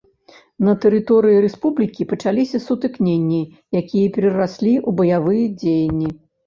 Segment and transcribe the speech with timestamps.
[0.67, 3.41] На тэрыторыі рэспублікі пачаліся сутыкненні,
[3.83, 6.09] якія перараслі ў баявыя дзеянні.